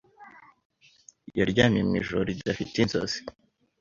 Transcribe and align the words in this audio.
Yaryamye 1.39 1.81
mwijoro 1.87 2.21
ridafite 2.29 2.75
inzozi 2.83 3.19